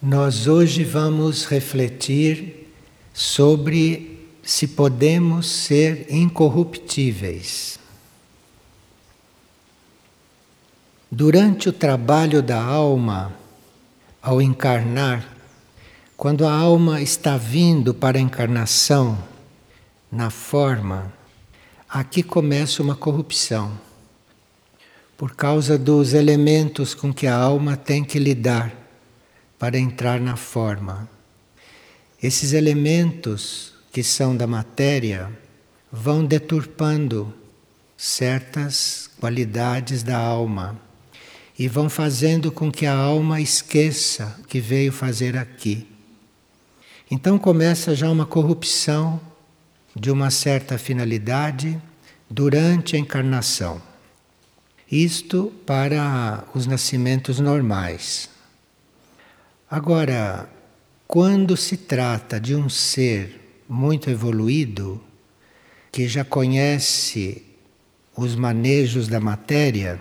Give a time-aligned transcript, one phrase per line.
[0.00, 2.70] Nós hoje vamos refletir
[3.12, 7.80] sobre se podemos ser incorruptíveis.
[11.10, 13.34] Durante o trabalho da alma,
[14.22, 15.36] ao encarnar,
[16.16, 19.18] quando a alma está vindo para a encarnação
[20.12, 21.12] na forma,
[21.88, 23.76] aqui começa uma corrupção,
[25.16, 28.87] por causa dos elementos com que a alma tem que lidar
[29.58, 31.08] para entrar na forma.
[32.22, 35.30] Esses elementos que são da matéria
[35.90, 37.34] vão deturpando
[37.96, 40.80] certas qualidades da alma
[41.58, 45.88] e vão fazendo com que a alma esqueça o que veio fazer aqui.
[47.10, 49.20] Então começa já uma corrupção
[49.96, 51.80] de uma certa finalidade
[52.30, 53.82] durante a encarnação.
[54.90, 58.28] Isto para os nascimentos normais.
[59.70, 60.48] Agora,
[61.06, 64.98] quando se trata de um ser muito evoluído,
[65.92, 67.44] que já conhece
[68.16, 70.00] os manejos da matéria,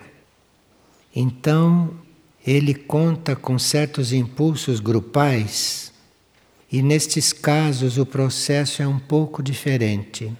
[1.13, 1.93] então
[2.45, 5.91] ele conta com certos impulsos grupais
[6.71, 10.31] e nestes casos o processo é um pouco diferente.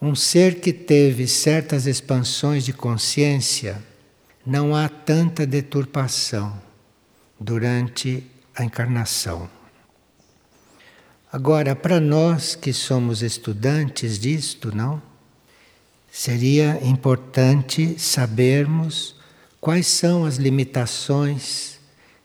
[0.00, 3.82] Um ser que teve certas expansões de consciência,
[4.46, 6.70] não há tanta deturpação
[7.42, 9.48] durante a encarnação.
[11.32, 15.00] Agora, para nós que somos estudantes disto, não?
[16.10, 19.16] Seria importante sabermos
[19.60, 21.80] quais são as limitações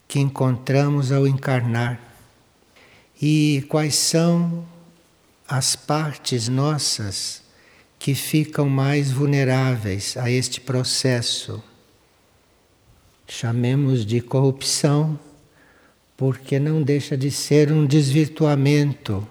[0.08, 2.00] que encontramos ao encarnar
[3.22, 4.68] e quais são
[5.48, 7.42] as partes nossas
[7.98, 11.64] que ficam mais vulneráveis a este processo
[13.28, 15.20] chamemos de corrupção,
[16.16, 19.28] porque não deixa de ser um desvirtuamento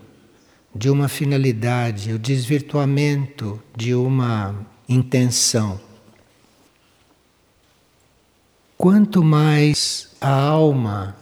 [0.75, 4.55] de uma finalidade, o desvirtuamento de uma
[4.89, 5.81] intenção.
[8.77, 11.17] Quanto mais a alma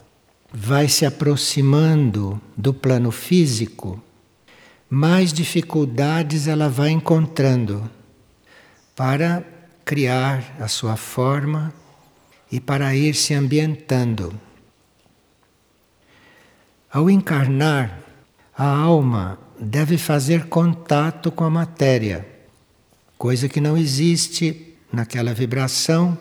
[0.53, 4.03] vai se aproximando do plano físico,
[4.91, 7.89] mais dificuldades ela vai encontrando
[8.95, 9.45] para
[9.85, 11.73] criar a sua forma
[12.51, 14.39] e para ir se ambientando.
[16.91, 18.01] Ao encarnar,
[18.57, 22.27] a alma deve fazer contato com a matéria,
[23.19, 26.17] coisa que não existe naquela vibração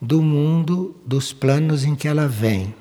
[0.00, 2.74] do mundo dos planos em que ela vem.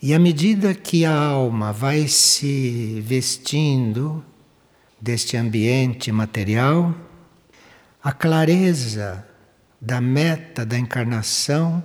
[0.00, 4.24] E à medida que a alma vai se vestindo
[4.98, 6.94] deste ambiente material,
[8.02, 9.26] a clareza
[9.80, 11.82] da meta da encarnação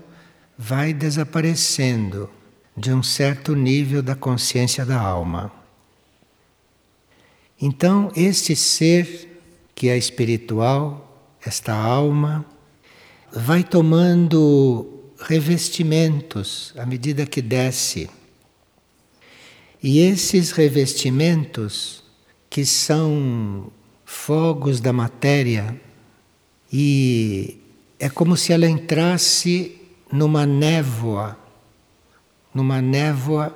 [0.58, 2.30] vai desaparecendo
[2.76, 5.52] de um certo nível da consciência da alma.
[7.62, 9.40] Então, este ser
[9.74, 12.46] que é espiritual, esta alma,
[13.32, 18.10] vai tomando revestimentos à medida que desce.
[19.82, 22.04] E esses revestimentos,
[22.50, 23.72] que são
[24.06, 25.80] fogos da matéria
[26.72, 27.62] e
[28.06, 31.36] é como se ela entrasse numa névoa,
[32.54, 33.52] numa névoa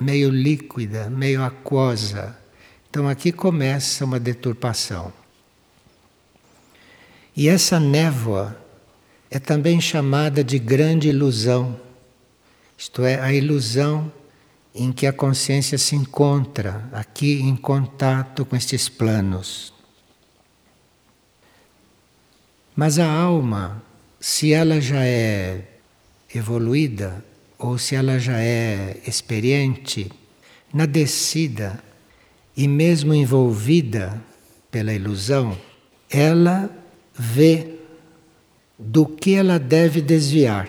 [0.00, 2.34] meio líquida, meio aquosa.
[2.88, 5.12] Então aqui começa uma deturpação.
[7.36, 8.56] E essa névoa
[9.30, 11.78] é também chamada de grande ilusão,
[12.78, 14.10] isto é, a ilusão
[14.74, 19.71] em que a consciência se encontra aqui em contato com estes planos.
[22.74, 23.82] Mas a alma,
[24.18, 25.62] se ela já é
[26.34, 27.24] evoluída
[27.58, 30.10] ou se ela já é experiente,
[30.72, 31.82] na descida
[32.56, 34.22] e mesmo envolvida
[34.70, 35.56] pela ilusão,
[36.10, 36.70] ela
[37.14, 37.74] vê
[38.78, 40.68] do que ela deve desviar.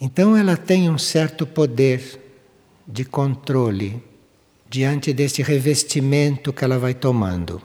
[0.00, 2.20] Então ela tem um certo poder
[2.86, 4.02] de controle
[4.68, 7.62] diante desse revestimento que ela vai tomando.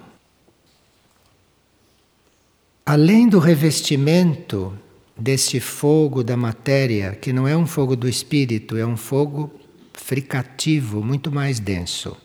[2.89, 4.73] Além do revestimento
[5.19, 9.51] deste fogo da matéria, que não é um fogo do espírito, é um fogo
[9.91, 12.15] fricativo, muito mais denso.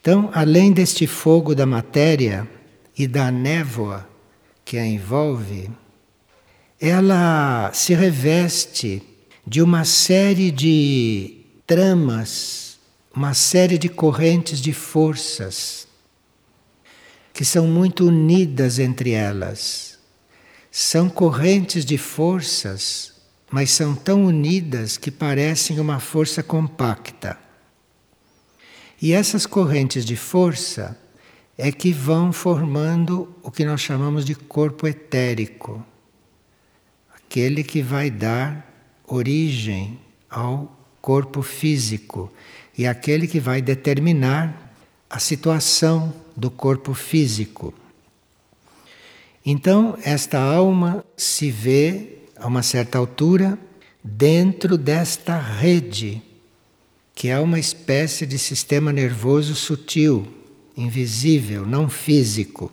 [0.00, 2.44] Então, além deste fogo da matéria
[2.98, 4.04] e da névoa
[4.64, 5.70] que a envolve,
[6.80, 9.00] ela se reveste
[9.46, 11.36] de uma série de
[11.68, 12.80] tramas,
[13.14, 15.86] uma série de correntes de forças
[17.32, 19.98] que são muito unidas entre elas.
[20.70, 23.12] São correntes de forças
[23.52, 27.38] mas são tão unidas que parecem uma força compacta.
[29.00, 30.98] E essas correntes de força
[31.58, 35.84] é que vão formando o que nós chamamos de corpo etérico,
[37.14, 38.66] aquele que vai dar
[39.06, 40.00] origem
[40.30, 42.32] ao corpo físico
[42.76, 44.61] e aquele que vai determinar
[45.12, 47.74] a situação do corpo físico.
[49.44, 53.58] Então, esta alma se vê a uma certa altura
[54.02, 56.22] dentro desta rede,
[57.14, 60.26] que é uma espécie de sistema nervoso sutil,
[60.74, 62.72] invisível, não físico.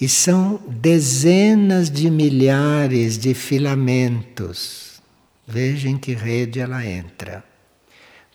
[0.00, 5.02] E são dezenas de milhares de filamentos.
[5.46, 7.44] Veja em que rede ela entra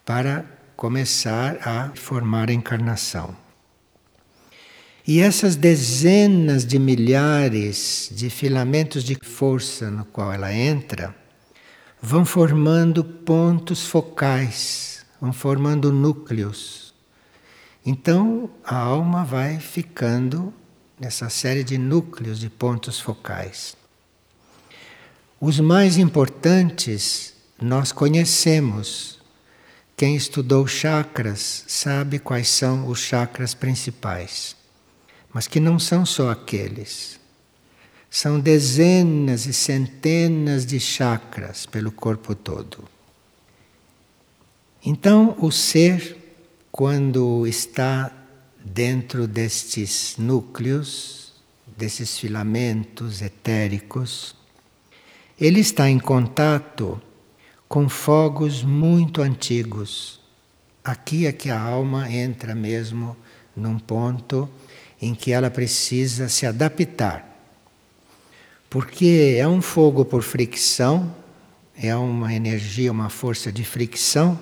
[0.05, 3.35] para começar a formar a encarnação.
[5.07, 11.15] E essas dezenas de milhares de filamentos de força no qual ela entra
[11.99, 16.93] vão formando pontos focais, vão formando núcleos.
[17.83, 20.53] Então a alma vai ficando
[20.99, 23.75] nessa série de núcleos de pontos focais.
[25.41, 29.16] Os mais importantes nós conhecemos.
[29.97, 34.55] Quem estudou chakras sabe quais são os chakras principais
[35.37, 37.19] mas que não são só aqueles.
[38.09, 42.83] São dezenas e centenas de chakras pelo corpo todo.
[44.83, 46.17] Então, o ser,
[46.71, 48.11] quando está
[48.65, 51.33] dentro destes núcleos,
[51.77, 54.35] desses filamentos etéricos,
[55.39, 56.99] ele está em contato
[57.67, 60.19] com fogos muito antigos.
[60.83, 63.15] Aqui é que a alma entra mesmo
[63.55, 64.49] num ponto
[65.01, 67.25] em que ela precisa se adaptar.
[68.69, 71.13] Porque é um fogo por fricção,
[71.75, 74.39] é uma energia, uma força de fricção,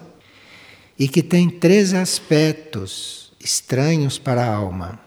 [0.97, 4.99] e que tem três aspectos estranhos para a alma.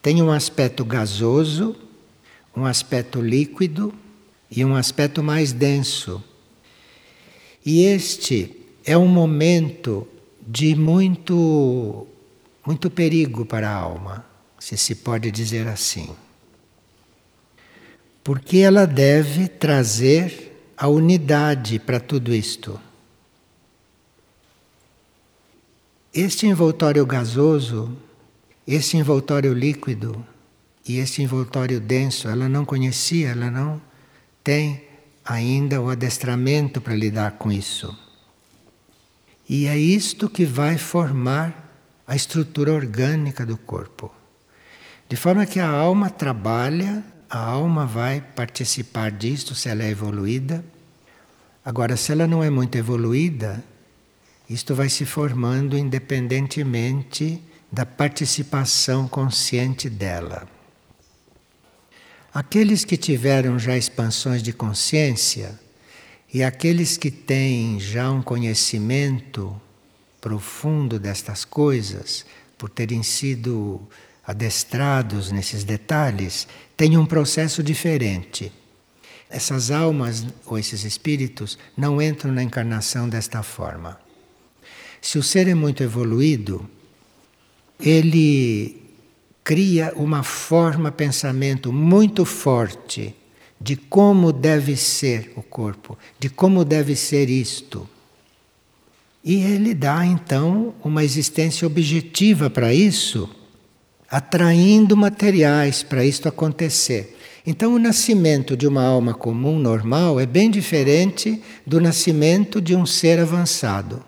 [0.00, 1.76] Tem um aspecto gasoso,
[2.56, 3.92] um aspecto líquido
[4.50, 6.22] e um aspecto mais denso.
[7.64, 10.06] E este é um momento
[10.46, 12.06] de muito
[12.64, 14.24] muito perigo para a alma
[14.58, 16.08] se se pode dizer assim.
[18.22, 22.80] Porque ela deve trazer a unidade para tudo isto.
[26.14, 27.96] Este envoltório gasoso,
[28.66, 30.24] este envoltório líquido
[30.86, 33.80] e este envoltório denso, ela não conhecia, ela não
[34.44, 34.84] tem
[35.24, 37.96] ainda o adestramento para lidar com isso.
[39.48, 41.70] E é isto que vai formar
[42.06, 44.12] a estrutura orgânica do corpo.
[45.08, 50.64] De forma que a alma trabalha, a alma vai participar disto se ela é evoluída.
[51.64, 53.62] Agora, se ela não é muito evoluída,
[54.48, 60.46] isto vai se formando independentemente da participação consciente dela.
[62.34, 65.60] Aqueles que tiveram já expansões de consciência
[66.32, 69.54] e aqueles que têm já um conhecimento
[70.18, 72.24] profundo destas coisas,
[72.56, 73.86] por terem sido
[74.26, 78.50] adestrados nesses detalhes, têm um processo diferente.
[79.28, 84.00] Essas almas ou esses espíritos não entram na encarnação desta forma.
[85.02, 86.66] Se o ser é muito evoluído,
[87.78, 88.81] ele
[89.44, 93.14] cria uma forma pensamento muito forte
[93.60, 97.88] de como deve ser o corpo, de como deve ser isto.
[99.24, 103.28] E ele dá então uma existência objetiva para isso
[104.12, 107.16] atraindo materiais para isto acontecer.
[107.46, 112.84] Então, o nascimento de uma alma comum normal é bem diferente do nascimento de um
[112.84, 114.04] ser avançado.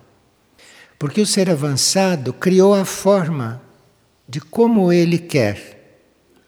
[0.99, 3.63] Porque o ser avançado criou a forma
[4.29, 6.03] de como ele quer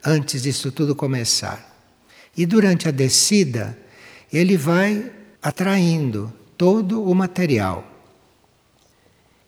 [0.04, 1.74] antes disso tudo começar.
[2.36, 3.76] E durante a descida,
[4.32, 5.10] ele vai
[5.42, 7.84] atraindo todo o material.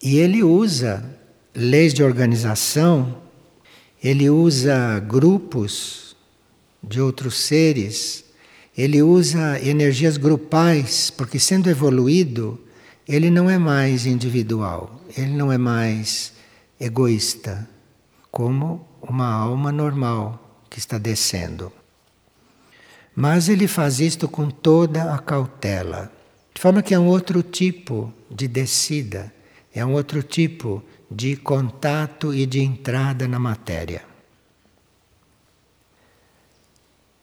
[0.01, 1.03] E ele usa
[1.53, 3.19] leis de organização
[4.01, 6.15] ele usa grupos
[6.81, 8.23] de outros seres,
[8.77, 12.57] ele usa energias grupais, porque sendo evoluído,
[13.05, 16.31] ele não é mais individual, ele não é mais
[16.79, 17.67] egoísta,
[18.31, 21.71] como uma alma normal que está descendo.
[23.15, 26.11] Mas ele faz isto com toda a cautela,
[26.53, 29.33] de forma que é um outro tipo de descida,
[29.73, 34.03] é um outro tipo de contato e de entrada na matéria.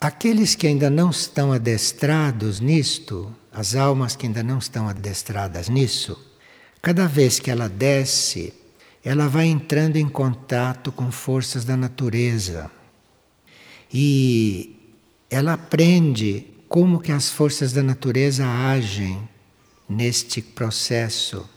[0.00, 6.18] Aqueles que ainda não estão adestrados nisto, as almas que ainda não estão adestradas nisso,
[6.82, 8.52] cada vez que ela desce,
[9.06, 12.68] ela vai entrando em contato com forças da natureza.
[13.94, 14.74] E
[15.30, 19.22] ela aprende como que as forças da natureza agem
[19.88, 21.48] neste processo.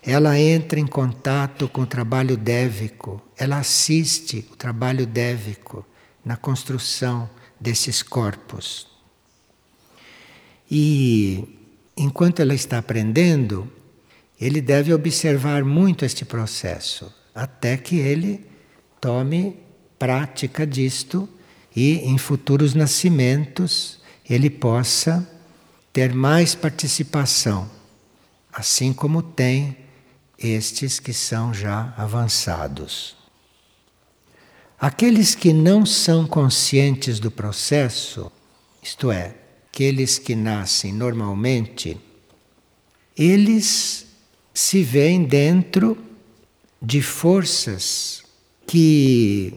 [0.00, 5.84] Ela entra em contato com o trabalho dévico, ela assiste o trabalho dévico
[6.24, 8.86] na construção desses corpos.
[10.70, 11.58] E
[11.96, 13.68] enquanto ela está aprendendo,
[14.40, 18.46] ele deve observar muito este processo, até que ele
[19.00, 19.56] tome
[19.98, 21.28] prática disto
[21.74, 25.28] e em futuros nascimentos ele possa
[25.92, 27.70] ter mais participação,
[28.52, 29.76] assim como tem
[30.38, 33.16] estes que são já avançados.
[34.78, 38.30] Aqueles que não são conscientes do processo,
[38.82, 39.34] isto é,
[39.68, 41.98] aqueles que nascem normalmente,
[43.16, 44.03] eles
[44.54, 45.98] se veem dentro
[46.80, 48.22] de forças
[48.64, 49.52] que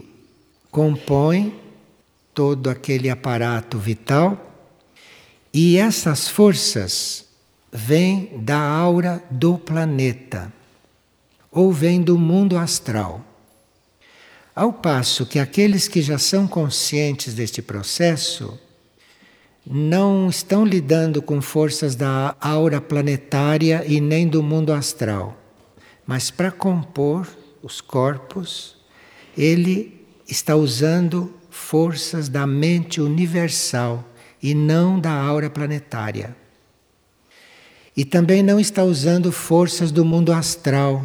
[0.72, 1.54] compõem
[2.34, 4.44] todo aquele aparato vital
[5.54, 7.24] e essas forças
[7.72, 10.52] vêm da aura do planeta
[11.50, 13.24] ou vêm do mundo astral.
[14.54, 18.58] Ao passo que aqueles que já são conscientes deste processo
[19.70, 25.36] não estão lidando com forças da aura planetária e nem do mundo astral,
[26.06, 27.28] mas para compor
[27.62, 28.76] os corpos,
[29.36, 34.04] ele está usando forças da mente universal
[34.42, 36.34] e não da aura planetária.
[37.96, 41.04] E também não está usando forças do mundo astral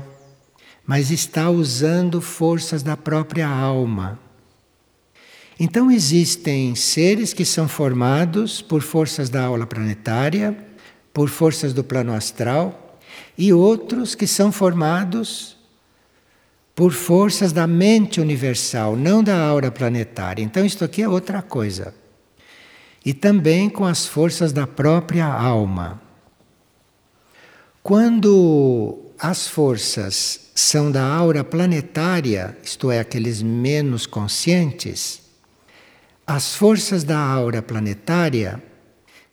[0.86, 4.20] mas está usando forças da própria alma.
[5.60, 10.58] Então existem seres que são formados por forças da aula planetária,
[11.14, 13.00] por forças do plano astral,
[13.38, 15.58] e outros que são formados
[16.76, 20.42] por forças da mente universal, não da aura planetária.
[20.42, 21.94] Então isto aqui é outra coisa.
[23.06, 26.02] E também com as forças da própria alma.
[27.84, 35.23] Quando as forças são da aura planetária, isto é, aqueles menos conscientes,
[36.26, 38.62] as forças da aura planetária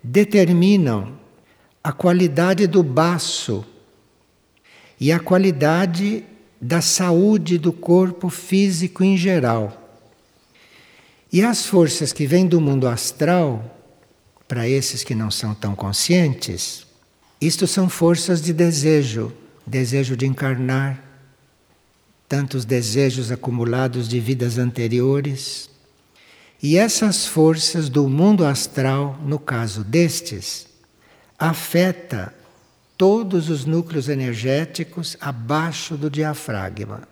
[0.03, 1.19] determinam
[1.83, 3.65] a qualidade do baço
[4.99, 6.25] e a qualidade
[6.61, 9.77] da saúde do corpo físico em geral.
[11.33, 13.79] E as forças que vêm do mundo astral,
[14.47, 16.87] para esses que não são tão conscientes,
[17.41, 19.33] isto são forças de desejo,
[19.67, 21.03] desejo de encarnar,
[22.29, 25.71] tantos desejos acumulados de vidas anteriores.
[26.63, 30.67] E essas forças do mundo astral, no caso destes,
[31.39, 32.35] afeta
[32.99, 37.09] todos os núcleos energéticos abaixo do diafragma.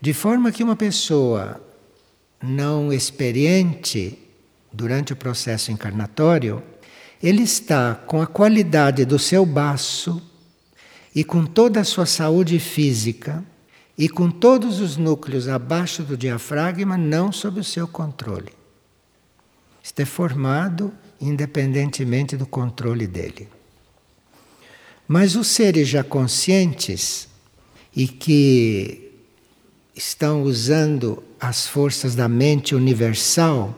[0.00, 1.60] De forma que uma pessoa
[2.40, 4.16] não experiente
[4.72, 6.62] durante o processo encarnatório,
[7.20, 10.22] ele está com a qualidade do seu baço
[11.12, 13.42] e com toda a sua saúde física
[13.98, 18.52] e com todos os núcleos abaixo do diafragma não sob o seu controle.
[19.82, 23.48] Isto é formado independentemente do controle dele.
[25.08, 27.28] Mas os seres já conscientes
[27.94, 29.12] e que
[29.94, 33.74] estão usando as forças da mente universal,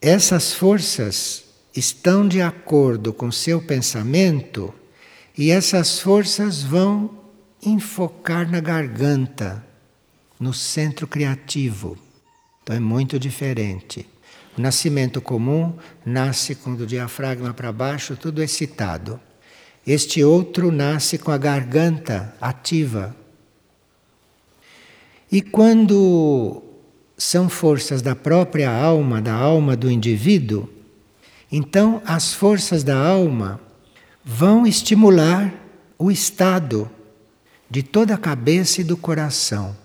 [0.00, 1.44] essas forças
[1.74, 4.72] estão de acordo com seu pensamento
[5.36, 7.23] e essas forças vão
[7.64, 9.64] enfocar na garganta,
[10.38, 11.96] no centro criativo.
[12.62, 14.06] Então é muito diferente.
[14.56, 19.20] O nascimento comum nasce com o diafragma para baixo, tudo excitado.
[19.86, 23.14] Este outro nasce com a garganta ativa.
[25.30, 26.62] E quando
[27.18, 30.68] são forças da própria alma, da alma do indivíduo,
[31.50, 33.60] então as forças da alma
[34.24, 35.52] vão estimular
[35.98, 36.90] o estado
[37.74, 39.76] de toda a cabeça e do coração.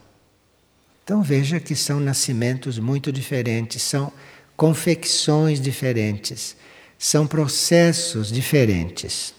[1.03, 4.13] Então veja que são nascimentos muito diferentes, são
[4.55, 6.55] confecções diferentes,
[7.00, 9.34] são processos diferentes.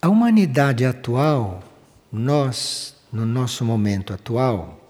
[0.00, 1.62] A humanidade atual,
[2.10, 4.80] nós, no nosso momento atual,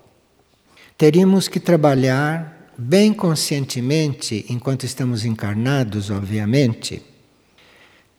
[0.96, 7.02] teríamos que trabalhar bem conscientemente, enquanto estamos encarnados, obviamente,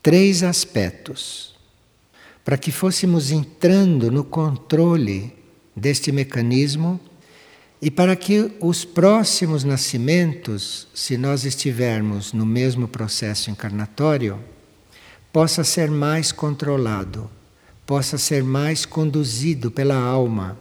[0.03, 1.58] três aspectos
[2.50, 5.32] para que fôssemos entrando no controle
[5.75, 7.00] deste mecanismo
[7.79, 14.39] E para que os próximos nascimentos, se nós estivermos no mesmo processo encarnatório,
[15.32, 17.29] possa ser mais controlado,
[17.86, 20.58] possa ser mais conduzido pela alma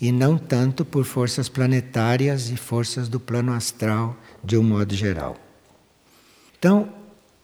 [0.00, 5.36] e não tanto por forças planetárias e forças do plano astral de um modo geral.
[6.58, 6.92] Então,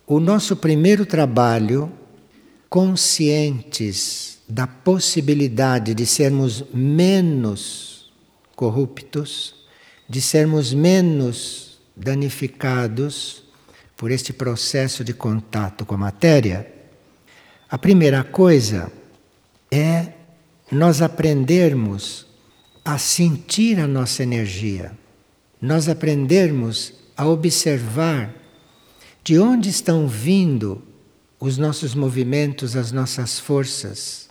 [0.04, 1.92] o nosso primeiro trabalho,
[2.68, 8.12] conscientes da possibilidade de sermos menos
[8.54, 9.54] corruptos,
[10.08, 13.44] de sermos menos danificados
[13.96, 16.72] por este processo de contato com a matéria,
[17.70, 18.90] a primeira coisa
[19.70, 20.12] é
[20.70, 22.26] nós aprendermos
[22.84, 24.92] a sentir a nossa energia,
[25.60, 28.34] nós aprendermos a observar
[29.22, 30.82] de onde estão vindo
[31.40, 34.28] os nossos movimentos, as nossas forças.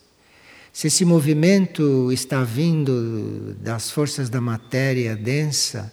[0.74, 5.92] Se esse movimento está vindo das forças da matéria densa,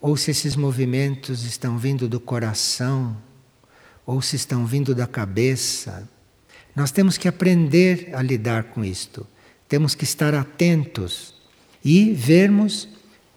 [0.00, 3.16] ou se esses movimentos estão vindo do coração,
[4.06, 6.08] ou se estão vindo da cabeça.
[6.74, 9.26] Nós temos que aprender a lidar com isto.
[9.68, 11.34] Temos que estar atentos
[11.84, 12.88] e vermos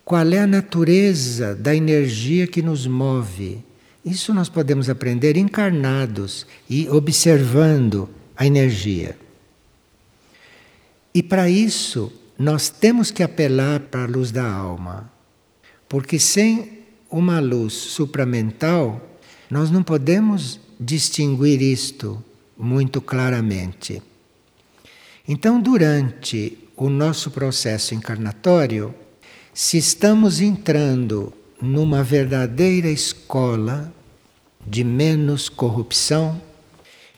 [0.03, 3.63] qual é a natureza da energia que nos move
[4.05, 9.17] isso nós podemos aprender encarnados e observando a energia.
[11.13, 15.12] E para isso, nós temos que apelar para a luz da alma.
[15.88, 16.79] Porque sem
[17.10, 19.00] uma luz supramental,
[19.50, 22.24] nós não podemos distinguir isto
[22.57, 24.01] muito claramente.
[25.27, 28.93] Então, durante o nosso processo encarnatório,
[29.53, 31.31] se estamos entrando
[31.63, 33.89] numa verdadeira escola
[34.67, 36.41] de menos corrupção,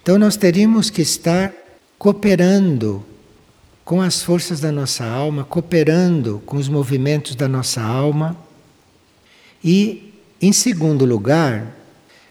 [0.04, 1.52] então nós teríamos que estar
[1.98, 3.04] cooperando
[3.84, 8.38] com as forças da nossa alma, cooperando com os movimentos da nossa alma.
[9.64, 11.76] E, em segundo lugar,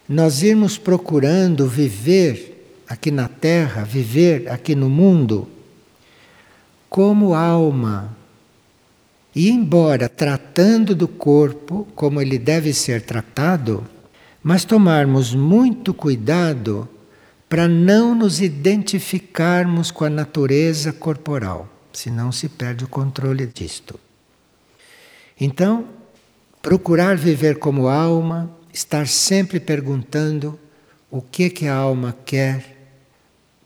[0.08, 5.48] nós irmos procurando viver aqui na Terra, viver aqui no mundo,
[6.88, 8.16] como alma
[9.34, 13.84] e embora tratando do corpo como ele deve ser tratado,
[14.42, 16.88] mas tomarmos muito cuidado
[17.48, 23.98] para não nos identificarmos com a natureza corporal, senão se perde o controle disto.
[25.40, 25.86] Então,
[26.62, 30.58] procurar viver como alma, estar sempre perguntando
[31.10, 32.88] o que que a alma quer,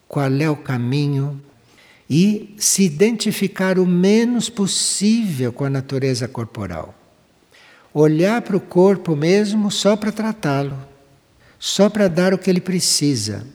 [0.07, 1.41] qual é o caminho,
[2.09, 6.95] e se identificar o menos possível com a natureza corporal.
[7.93, 10.79] Olhar para o corpo mesmo só para tratá-lo,
[11.59, 13.47] só para dar o que ele precisa,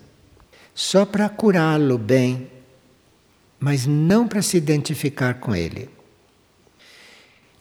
[0.75, 2.47] só para curá-lo bem,
[3.59, 5.89] mas não para se identificar com ele.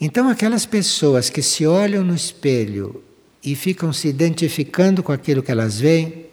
[0.00, 3.05] Então, aquelas pessoas que se olham no espelho
[3.42, 6.26] e ficam se identificando com aquilo que elas veem,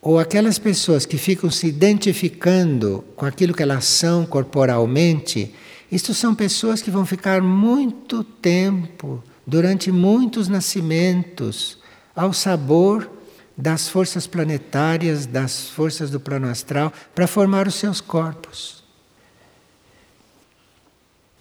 [0.00, 5.54] ou aquelas pessoas que ficam se identificando com aquilo que elas são corporalmente,
[5.90, 11.78] isto são pessoas que vão ficar muito tempo, durante muitos nascimentos,
[12.14, 13.10] ao sabor
[13.56, 18.84] das forças planetárias, das forças do plano astral, para formar os seus corpos.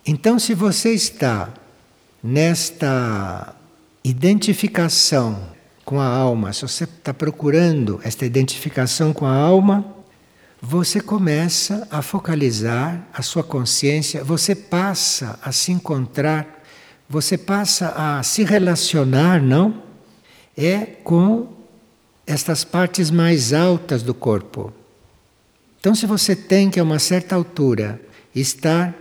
[0.06, 1.54] Então, se você está
[2.24, 3.54] nesta
[4.04, 5.57] identificação
[5.88, 9.86] com a alma, se você está procurando esta identificação com a alma,
[10.62, 16.62] você começa a focalizar a sua consciência, você passa a se encontrar,
[17.10, 19.82] você passa a se relacionar, não?
[20.58, 21.48] É com
[22.26, 24.74] estas partes mais altas do corpo.
[25.80, 27.98] Então, se você tem que a uma certa altura
[28.36, 28.94] estar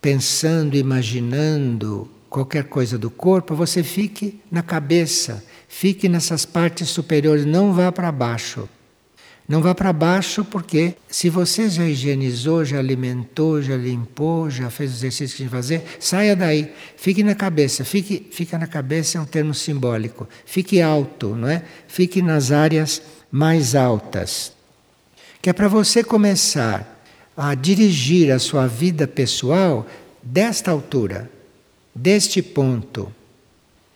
[0.00, 7.74] pensando, imaginando qualquer coisa do corpo, você fique na cabeça Fique nessas partes superiores, não
[7.74, 8.66] vá para baixo.
[9.46, 14.90] Não vá para baixo porque se você já higienizou, já alimentou, já limpou, já fez
[14.90, 16.72] o exercício que tinha que fazer, saia daí.
[16.96, 17.84] Fique na cabeça.
[17.84, 20.28] Fique, fica na cabeça é um termo simbólico.
[20.44, 21.62] Fique alto, não é?
[21.86, 24.52] Fique nas áreas mais altas.
[25.40, 27.02] Que é para você começar
[27.36, 29.86] a dirigir a sua vida pessoal
[30.22, 31.30] desta altura,
[31.94, 33.12] deste ponto.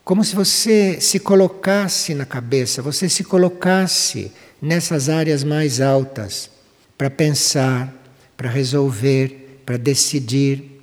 [0.05, 6.51] Como se você se colocasse na cabeça, você se colocasse nessas áreas mais altas
[6.99, 7.93] para pensar,
[8.37, 10.81] para resolver, para decidir.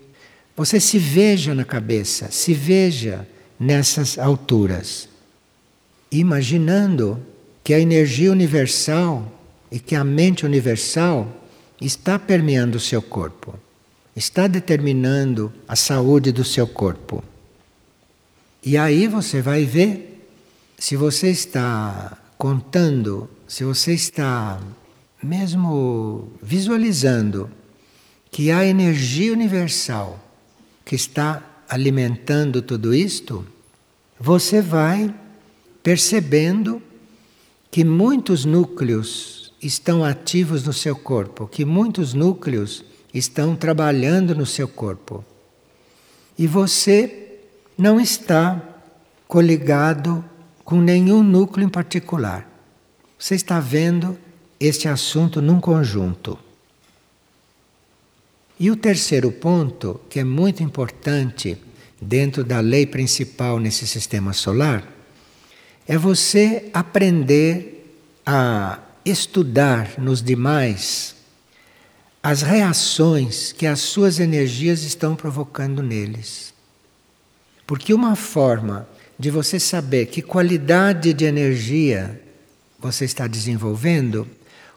[0.56, 3.28] Você se veja na cabeça, se veja
[3.60, 5.10] nessas alturas,
[6.12, 7.19] imaginando
[7.63, 9.32] que a energia universal
[9.72, 11.28] e que a mente universal
[11.82, 13.54] está permeando o seu corpo,
[14.20, 17.24] está determinando a saúde do seu corpo.
[18.62, 20.28] E aí você vai ver
[20.78, 24.60] se você está contando, se você está
[25.24, 27.50] mesmo visualizando
[28.30, 30.20] que há energia universal
[30.84, 33.46] que está alimentando tudo isto,
[34.20, 35.16] você vai
[35.82, 36.82] percebendo
[37.72, 44.67] que muitos núcleos estão ativos no seu corpo, que muitos núcleos estão trabalhando no seu
[44.67, 45.24] corpo.
[46.38, 47.39] E você
[47.78, 48.62] não está
[49.28, 50.24] coligado
[50.63, 52.48] com nenhum núcleo em particular.
[53.17, 54.17] Você está vendo
[54.60, 56.38] este assunto num conjunto.
[58.60, 61.58] E o terceiro ponto, que é muito importante
[62.02, 64.84] dentro da lei principal nesse sistema solar,
[65.88, 71.15] é você aprender a estudar nos demais
[72.22, 76.54] as reações que as suas energias estão provocando neles.
[77.66, 82.22] Porque uma forma de você saber que qualidade de energia
[82.80, 84.28] você está desenvolvendo,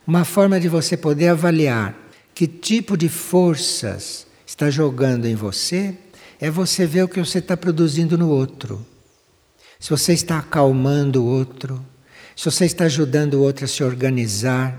[0.05, 1.97] uma forma de você poder avaliar
[2.35, 5.95] que tipo de forças está jogando em você
[6.39, 8.85] é você ver o que você está produzindo no outro.
[9.79, 11.83] Se você está acalmando o outro,
[12.35, 14.77] se você está ajudando o outro a se organizar,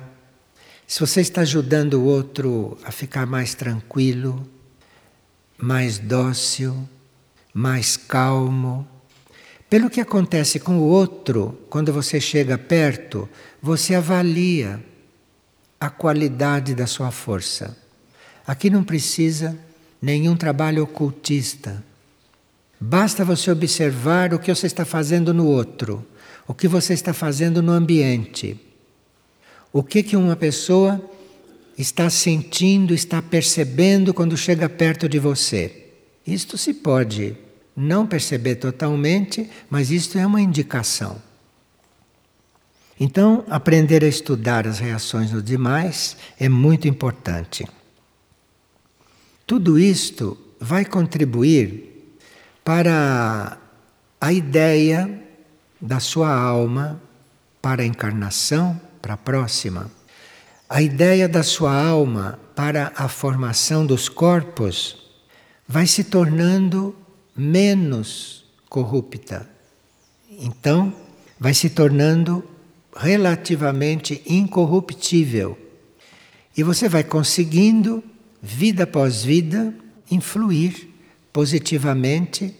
[0.86, 4.46] se você está ajudando o outro a ficar mais tranquilo,
[5.56, 6.88] mais dócil,
[7.52, 8.86] mais calmo.
[9.68, 13.28] Pelo que acontece com o outro, quando você chega perto,
[13.62, 14.84] você avalia
[15.80, 17.76] a qualidade da sua força.
[18.46, 19.58] Aqui não precisa
[20.00, 21.82] nenhum trabalho ocultista.
[22.78, 26.06] Basta você observar o que você está fazendo no outro,
[26.46, 28.60] o que você está fazendo no ambiente.
[29.74, 31.02] O que que uma pessoa
[31.76, 35.88] está sentindo, está percebendo quando chega perto de você.
[36.24, 37.36] Isto se pode
[37.74, 41.20] não perceber totalmente, mas isto é uma indicação.
[43.00, 47.66] Então, aprender a estudar as reações dos demais é muito importante.
[49.44, 52.14] Tudo isto vai contribuir
[52.64, 53.58] para
[54.20, 55.20] a ideia
[55.80, 57.02] da sua alma
[57.60, 59.90] para a encarnação, para a próxima.
[60.66, 64.96] A ideia da sua alma para a formação dos corpos
[65.68, 66.96] vai se tornando
[67.36, 69.46] menos corrupta.
[70.40, 70.90] Então,
[71.38, 72.42] vai se tornando
[72.96, 75.58] relativamente incorruptível.
[76.56, 78.02] E você vai conseguindo,
[78.40, 79.74] vida após vida,
[80.10, 80.88] influir
[81.30, 82.54] positivamente,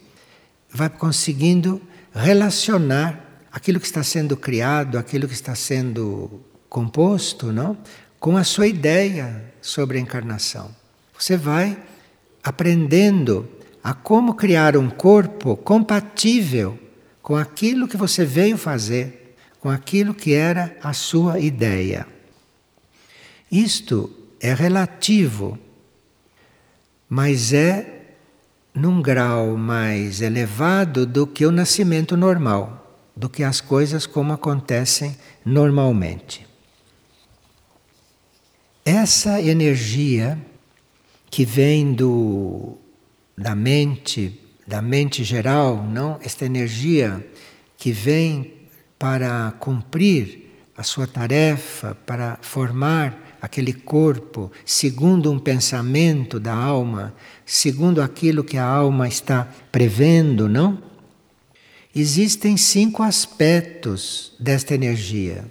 [0.71, 1.81] vai conseguindo
[2.13, 3.24] relacionar
[3.55, 7.79] aquilo que está sendo criado, aquilo que está sendo composto, não?
[8.19, 10.75] com a sua ideia sobre a encarnação.
[11.17, 11.79] Você vai
[12.43, 13.49] aprendendo
[13.81, 16.77] a como criar um corpo compatível
[17.23, 22.07] com aquilo que você veio fazer com aquilo que era a sua ideia.
[23.51, 25.57] Isto é relativo,
[27.09, 28.17] mas é
[28.75, 32.84] num grau mais elevado do que o nascimento normal,
[33.17, 36.47] do que as coisas como acontecem normalmente.
[38.85, 40.39] Essa energia
[41.31, 42.77] que vem do,
[43.37, 46.19] da mente, da mente geral, não?
[46.23, 47.27] Esta energia
[47.77, 48.53] que vem
[48.99, 58.03] para cumprir a sua tarefa, para formar aquele corpo segundo um pensamento da alma, segundo
[58.03, 60.94] aquilo que a alma está prevendo, não?
[61.97, 65.45] Existem cinco aspectos desta energia,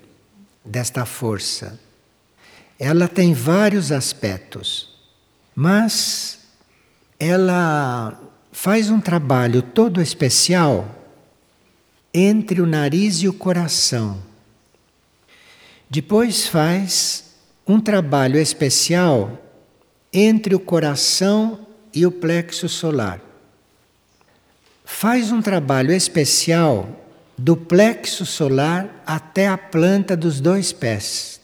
[0.65, 1.79] desta força.
[2.77, 4.89] Ela tem vários aspectos,
[5.56, 6.39] mas
[7.17, 8.19] ela
[8.51, 10.93] faz um trabalho todo especial
[12.13, 14.21] entre o nariz e o coração.
[15.89, 19.41] Depois faz um trabalho especial
[20.12, 23.21] entre o coração e o plexo solar.
[24.95, 26.88] Faz um trabalho especial
[27.38, 31.41] do plexo solar até a planta dos dois pés.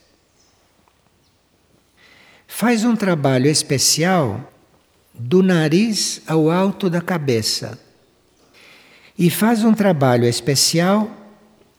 [2.48, 4.54] Faz um trabalho especial
[5.14, 7.78] do nariz ao alto da cabeça
[9.18, 11.12] e faz um trabalho especial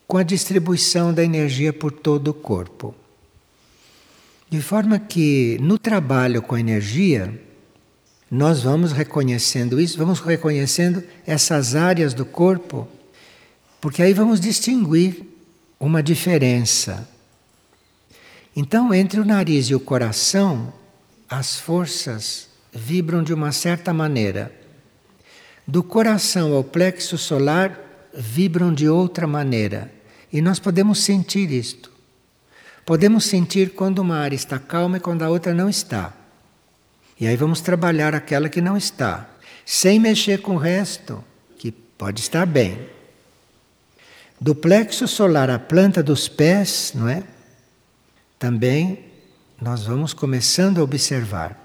[0.07, 2.95] com a distribuição da energia por todo o corpo.
[4.51, 7.33] De forma que no trabalho com a energia,
[8.31, 12.87] nós vamos reconhecendo isso, vamos reconhecendo essas áreas do corpo,
[13.81, 15.23] porque aí vamos distinguir
[15.81, 17.09] uma diferença.
[18.55, 20.73] Então, entre o nariz e o coração,
[21.29, 24.55] as forças vibram de uma certa maneira.
[25.67, 27.79] Do coração ao plexo solar
[28.15, 29.93] vibram de outra maneira.
[30.33, 31.91] E nós podemos sentir isto.
[32.85, 36.20] Podemos sentir quando uma área está calma e quando a outra não está.
[37.21, 39.29] E aí vamos trabalhar aquela que não está,
[39.67, 41.23] sem mexer com o resto,
[41.59, 42.89] que pode estar bem.
[44.41, 47.23] Do plexo solar à planta dos pés, não é?
[48.39, 49.05] Também
[49.61, 51.59] nós vamos começando a observar.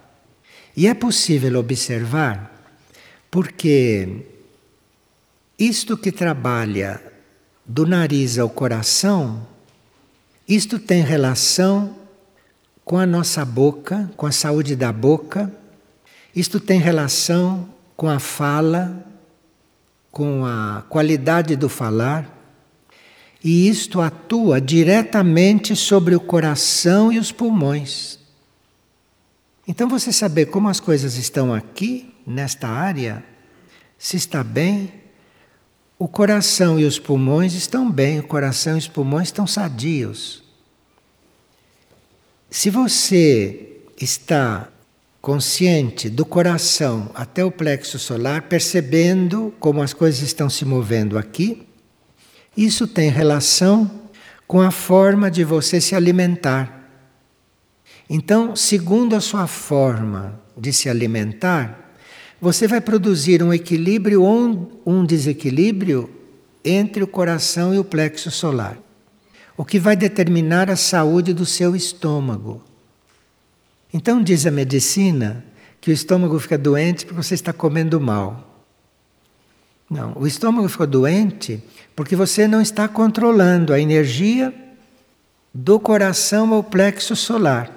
[0.75, 2.51] E é possível observar
[3.31, 4.25] porque
[5.57, 7.01] isto que trabalha
[7.65, 9.47] do nariz ao coração,
[10.45, 12.04] isto tem relação
[12.85, 15.51] com a nossa boca, com a saúde da boca,
[16.35, 17.67] isto tem relação
[17.97, 19.03] com a fala,
[20.11, 22.31] com a qualidade do falar,
[23.43, 28.19] e isto atua diretamente sobre o coração e os pulmões.
[29.67, 33.23] Então, você saber como as coisas estão aqui, nesta área,
[33.97, 34.93] se está bem,
[35.97, 40.44] o coração e os pulmões estão bem, o coração e os pulmões estão sadios.
[42.57, 44.69] Se você está
[45.21, 51.67] consciente do coração até o plexo solar, percebendo como as coisas estão se movendo aqui,
[52.55, 53.91] isso tem relação
[54.47, 56.89] com a forma de você se alimentar.
[58.09, 61.93] Então, segundo a sua forma de se alimentar,
[62.39, 66.09] você vai produzir um equilíbrio ou um desequilíbrio
[66.63, 68.77] entre o coração e o plexo solar,
[69.57, 72.61] o que vai determinar a saúde do seu estômago.
[73.93, 75.45] Então, diz a medicina
[75.79, 78.63] que o estômago fica doente porque você está comendo mal.
[79.89, 81.63] Não, o estômago ficou doente
[81.95, 84.53] porque você não está controlando a energia
[85.53, 87.71] do coração ao plexo solar.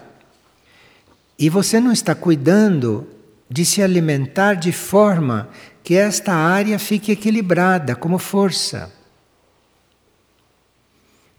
[1.38, 3.06] E você não está cuidando
[3.48, 5.48] de se alimentar de forma
[5.84, 8.92] que esta área fique equilibrada como força.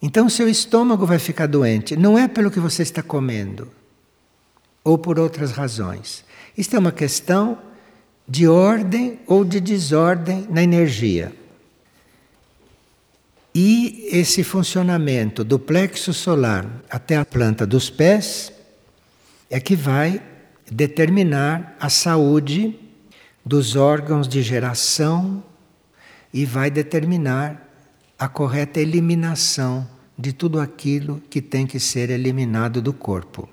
[0.02, 1.96] Então, seu estômago vai ficar doente.
[1.96, 3.68] Não é pelo que você está comendo,
[4.84, 6.24] ou por outras razões.
[6.58, 7.58] Isto é uma questão
[8.28, 11.34] de ordem ou de desordem na energia.
[13.54, 18.54] E esse funcionamento do plexo solar até a planta dos pés
[19.50, 20.22] é que vai
[20.72, 22.80] determinar a saúde
[23.44, 25.44] dos órgãos de geração
[26.32, 27.68] e vai determinar
[28.19, 33.47] a correta eliminação de tudo aquilo que tem que ser eliminado do corpo.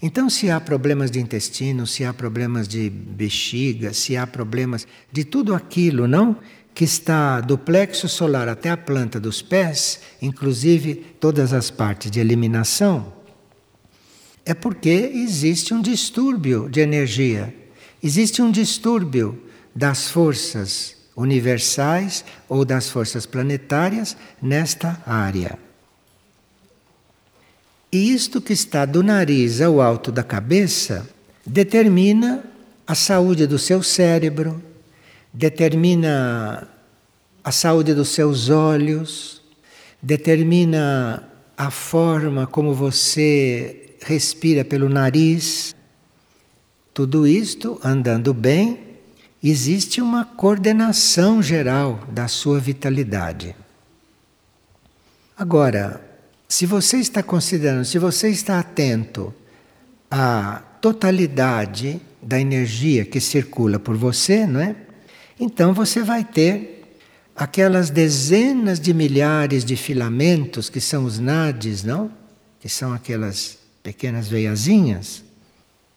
[0.00, 5.24] Então, se há problemas de intestino, se há problemas de bexiga, se há problemas de
[5.24, 6.36] tudo aquilo, não?
[6.72, 12.20] Que está do plexo solar até a planta dos pés, inclusive todas as partes de
[12.20, 13.12] eliminação,
[14.44, 17.54] é porque existe um distúrbio de energia,
[18.02, 19.40] existe um distúrbio
[19.74, 25.58] das forças universais ou das forças planetárias nesta área.
[27.90, 31.06] E isto que está do nariz ao alto da cabeça
[31.44, 32.42] determina
[32.86, 34.62] a saúde do seu cérebro,
[35.32, 36.68] determina
[37.44, 39.42] a saúde dos seus olhos,
[40.00, 45.74] determina a forma como você respira pelo nariz.
[46.94, 48.91] Tudo isto andando bem,
[49.50, 53.56] existe uma coordenação geral da sua vitalidade.
[55.36, 56.00] Agora,
[56.48, 59.34] se você está considerando, se você está atento
[60.10, 64.76] à totalidade da energia que circula por você, não é?
[65.40, 66.98] Então você vai ter
[67.34, 72.12] aquelas dezenas de milhares de filamentos que são os nadis, não?
[72.60, 75.24] Que são aquelas pequenas veiazinhas.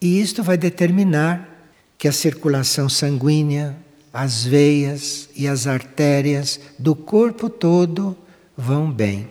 [0.00, 1.55] E isto vai determinar
[1.98, 3.76] que a circulação sanguínea,
[4.12, 8.16] as veias e as artérias do corpo todo
[8.56, 9.28] vão bem.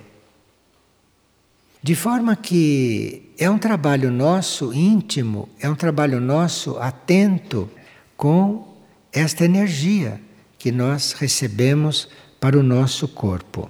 [1.81, 7.69] De forma que é um trabalho nosso íntimo, é um trabalho nosso atento
[8.17, 8.75] com
[9.13, 10.19] esta energia
[10.57, 13.69] que nós recebemos para o nosso corpo.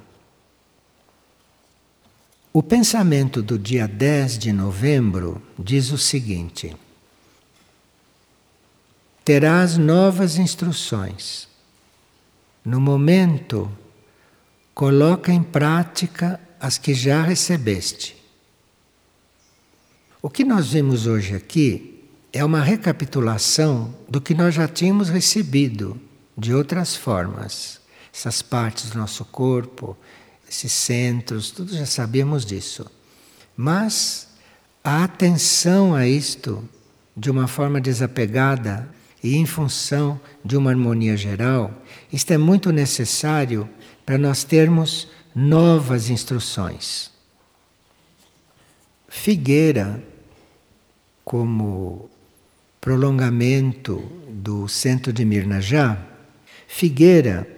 [2.53, 6.73] O pensamento do dia 10 de novembro diz o seguinte:
[9.25, 11.47] Terás novas instruções.
[12.63, 13.75] No momento,
[14.71, 18.23] coloca em prática as que já recebeste.
[20.21, 25.99] O que nós vemos hoje aqui é uma recapitulação do que nós já tínhamos recebido
[26.37, 27.81] de outras formas.
[28.13, 29.97] Essas partes do nosso corpo,
[30.47, 32.85] esses centros, tudo já sabíamos disso.
[33.57, 34.27] Mas
[34.83, 36.63] a atenção a isto
[37.17, 38.93] de uma forma desapegada
[39.25, 41.73] e em função de uma harmonia geral,
[42.13, 43.67] isto é muito necessário
[44.05, 47.09] para nós termos novas instruções.
[49.09, 50.03] Figueira,
[51.23, 52.07] como
[52.79, 53.97] prolongamento
[54.29, 55.97] do centro de Mirnajá,
[56.67, 57.49] Figueira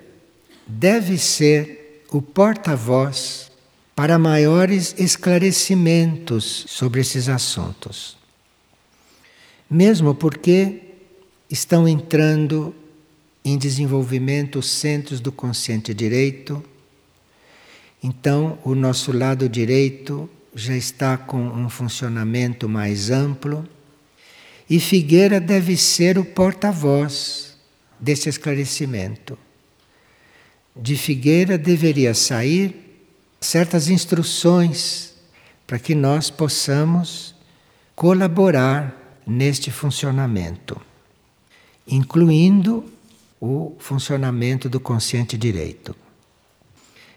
[0.65, 3.51] deve ser o porta-voz
[3.93, 8.15] para maiores esclarecimentos sobre esses assuntos.
[9.69, 10.86] Mesmo porque
[11.49, 12.73] estão entrando
[13.43, 16.63] em desenvolvimento os centros do consciente direito,
[18.03, 23.67] então o nosso lado direito já está com um funcionamento mais amplo.
[24.69, 27.57] E Figueira deve ser o porta-voz
[27.99, 29.37] desse esclarecimento.
[30.75, 32.75] De Figueira deveria sair
[33.39, 35.13] certas instruções
[35.65, 37.35] para que nós possamos
[37.95, 40.79] colaborar neste funcionamento,
[41.87, 42.83] incluindo
[43.39, 45.95] o funcionamento do consciente direito.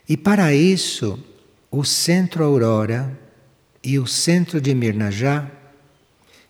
[0.08, 1.18] E para isso,
[1.70, 3.18] o Centro Aurora
[3.82, 5.50] e o Centro de Mirnajá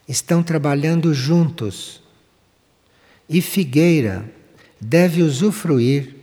[0.08, 2.02] estão trabalhando juntos.
[3.28, 4.24] E Figueira
[4.80, 6.16] deve usufruir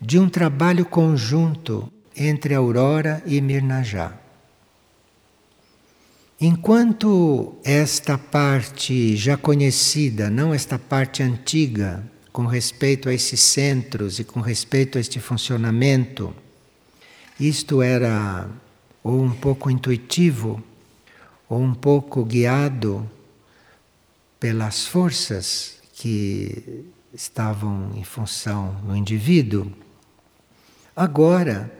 [0.00, 4.25] de um trabalho conjunto entre Aurora e Mirnajá.
[6.38, 14.24] Enquanto esta parte já conhecida, não esta parte antiga, com respeito a esses centros e
[14.24, 16.34] com respeito a este funcionamento,
[17.40, 18.50] isto era
[19.02, 20.62] ou um pouco intuitivo,
[21.48, 23.08] ou um pouco guiado
[24.38, 29.72] pelas forças que estavam em função no indivíduo,
[30.94, 31.72] agora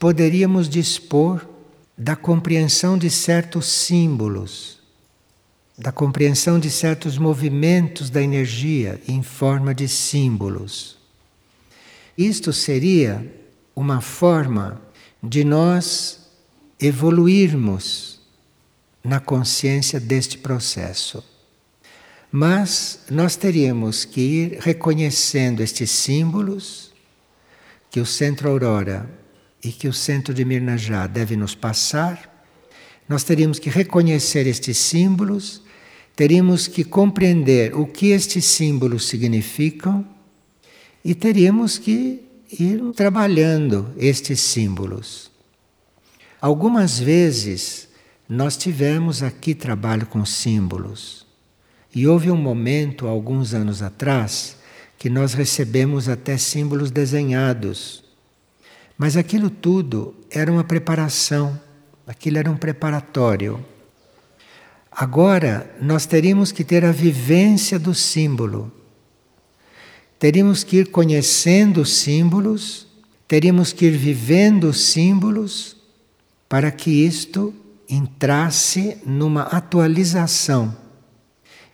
[0.00, 1.46] poderíamos dispor
[2.02, 4.78] da compreensão de certos símbolos,
[5.76, 10.96] da compreensão de certos movimentos da energia em forma de símbolos.
[12.16, 13.30] Isto seria
[13.76, 14.80] uma forma
[15.22, 16.20] de nós
[16.80, 18.18] evoluirmos
[19.04, 21.22] na consciência deste processo.
[22.32, 26.94] Mas nós teríamos que ir reconhecendo estes símbolos
[27.90, 29.19] que o Centro Aurora
[29.62, 32.44] e que o centro de Mirnajá deve nos passar,
[33.08, 35.62] nós teríamos que reconhecer estes símbolos,
[36.14, 40.06] teríamos que compreender o que estes símbolos significam
[41.04, 42.24] e teríamos que
[42.58, 45.30] ir trabalhando estes símbolos.
[46.40, 47.88] Algumas vezes
[48.28, 51.26] nós tivemos aqui trabalho com símbolos
[51.94, 54.56] e houve um momento, alguns anos atrás,
[54.96, 58.09] que nós recebemos até símbolos desenhados
[59.00, 61.58] mas aquilo tudo era uma preparação,
[62.06, 63.64] aquilo era um preparatório.
[64.92, 68.70] Agora nós teríamos que ter a vivência do símbolo.
[70.18, 72.86] Teríamos que ir conhecendo os símbolos,
[73.26, 75.78] teríamos que ir vivendo os símbolos
[76.46, 77.54] para que isto
[77.88, 80.76] entrasse numa atualização.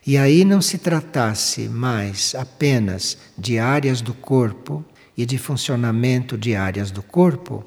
[0.05, 4.85] E aí não se tratasse mais apenas de áreas do corpo,
[5.17, 7.65] e de funcionamento de áreas do corpo,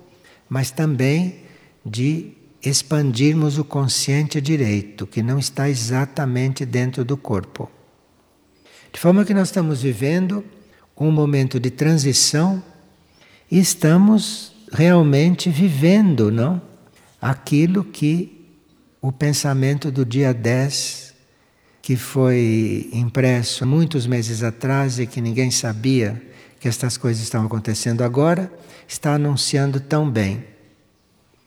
[0.49, 1.41] mas também
[1.85, 2.33] de
[2.63, 7.69] expandirmos o consciente direito, que não está exatamente dentro do corpo.
[8.93, 10.45] De forma que nós estamos vivendo
[10.97, 12.63] um momento de transição
[13.51, 16.61] e estamos realmente vivendo, não?
[17.21, 18.47] Aquilo que
[19.01, 21.15] o pensamento do dia 10,
[21.81, 26.30] que foi impresso muitos meses atrás e que ninguém sabia
[26.61, 28.53] que estas coisas estão acontecendo agora,
[28.87, 30.45] está anunciando tão bem.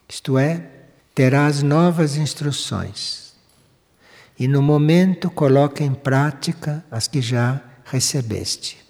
[0.09, 0.67] Isto é,
[1.13, 3.33] terás novas instruções.
[4.37, 8.83] E no momento coloca em prática as que já recebeste.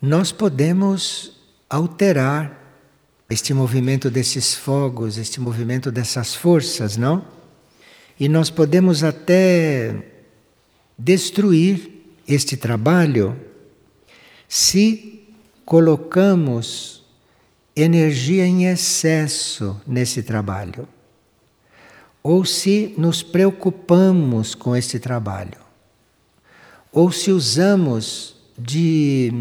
[0.00, 1.38] Nós podemos
[1.68, 2.56] alterar
[3.28, 7.22] este movimento desses fogos, este movimento dessas forças, não?
[8.18, 10.02] E nós podemos até
[10.96, 11.97] destruir
[12.28, 13.34] este trabalho
[14.46, 15.26] se
[15.64, 17.02] colocamos
[17.74, 20.86] energia em excesso nesse trabalho,
[22.22, 25.58] ou se nos preocupamos com este trabalho,
[26.92, 29.32] ou se usamos de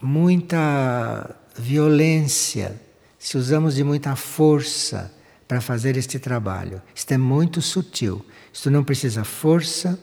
[0.00, 2.80] muita violência,
[3.18, 5.12] se usamos de muita força
[5.46, 6.82] para fazer este trabalho.
[6.94, 8.24] Isto é muito sutil.
[8.52, 9.98] Isto não precisa força,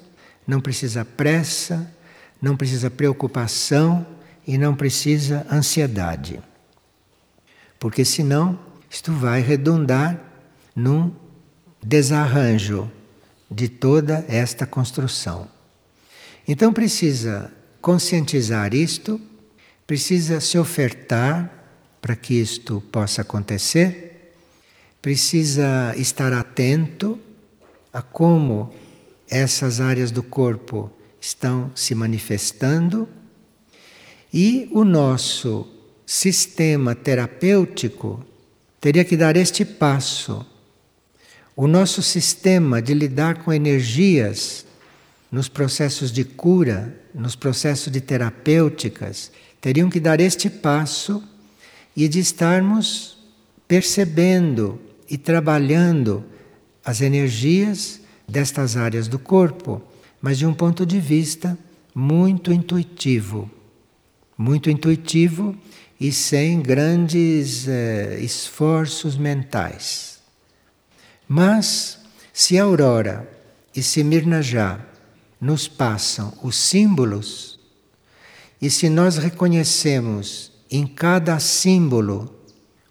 [0.45, 1.91] não precisa pressa,
[2.41, 4.05] não precisa preocupação
[4.45, 6.41] e não precisa ansiedade.
[7.79, 10.19] Porque senão isto vai redundar
[10.75, 11.13] num
[11.81, 12.91] desarranjo
[13.49, 15.47] de toda esta construção.
[16.47, 19.19] Então precisa conscientizar isto,
[19.85, 21.51] precisa se ofertar
[22.01, 24.33] para que isto possa acontecer,
[25.01, 27.19] precisa estar atento
[27.91, 28.73] a como
[29.33, 33.09] essas áreas do corpo estão se manifestando
[34.31, 35.67] e o nosso
[36.05, 38.23] sistema terapêutico
[38.79, 40.45] teria que dar este passo.
[41.55, 44.67] O nosso sistema de lidar com energias
[45.31, 51.23] nos processos de cura, nos processos de terapêuticas, teriam que dar este passo
[51.95, 53.17] e de estarmos
[53.67, 54.79] percebendo
[55.09, 56.23] e trabalhando
[56.85, 59.81] as energias destas áreas do corpo,
[60.21, 61.57] mas de um ponto de vista
[61.93, 63.49] muito intuitivo.
[64.37, 65.55] Muito intuitivo
[65.99, 70.19] e sem grandes eh, esforços mentais.
[71.27, 71.99] Mas,
[72.33, 73.29] se a Aurora
[73.75, 74.03] e se
[74.41, 74.79] já
[75.39, 77.59] nos passam os símbolos,
[78.61, 82.33] e se nós reconhecemos em cada símbolo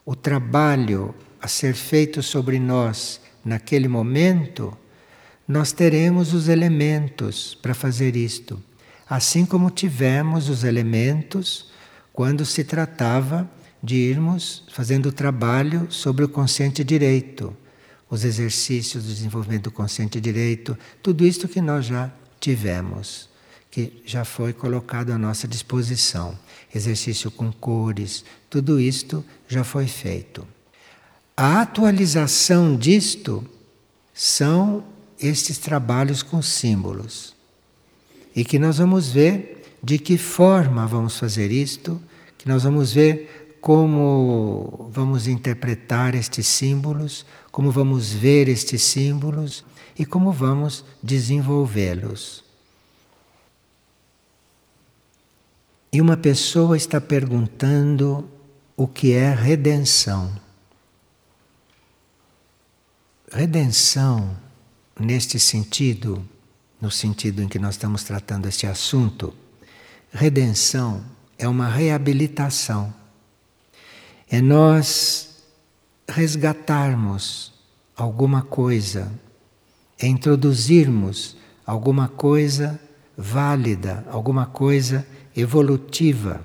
[0.05, 4.77] o trabalho a ser feito sobre nós naquele momento,
[5.47, 8.63] nós teremos os elementos para fazer isto.
[9.09, 11.71] Assim como tivemos os elementos
[12.13, 13.51] quando se tratava
[13.83, 17.57] de irmos fazendo o trabalho sobre o consciente direito,
[18.09, 23.29] os exercícios do desenvolvimento do consciente direito, tudo isto que nós já tivemos,
[23.71, 26.39] que já foi colocado à nossa disposição.
[26.75, 30.47] Exercício com cores, tudo isto já foi feito.
[31.37, 33.45] A atualização disto
[34.13, 34.85] são
[35.23, 37.35] estes trabalhos com símbolos.
[38.35, 42.01] E que nós vamos ver de que forma vamos fazer isto,
[42.39, 49.65] que nós vamos ver como vamos interpretar estes símbolos, como vamos ver estes símbolos
[49.97, 52.43] e como vamos desenvolvê-los.
[55.93, 58.29] E uma pessoa está perguntando
[58.77, 60.33] o que é redenção.
[63.31, 64.37] Redenção,
[65.03, 66.27] neste sentido,
[66.81, 69.35] no sentido em que nós estamos tratando este assunto,
[70.13, 71.05] redenção
[71.39, 72.93] é uma reabilitação.
[74.31, 75.43] É nós
[76.09, 77.53] resgatarmos
[77.97, 79.13] alguma coisa,
[79.99, 81.37] é introduzirmos
[81.67, 82.81] alguma coisa
[83.17, 86.45] válida, alguma coisa evolutiva,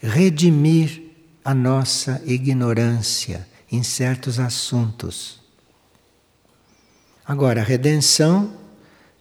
[0.00, 1.02] redimir
[1.44, 5.43] a nossa ignorância em certos assuntos.
[7.26, 8.52] Agora, a redenção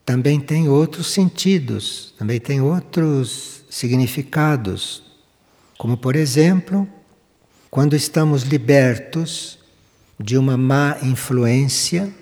[0.06, 5.04] também tem outros sentidos, também tem outros significados,
[5.78, 6.88] como por exemplo,
[7.72, 9.58] quando estamos libertos
[10.20, 12.14] de uma má influência,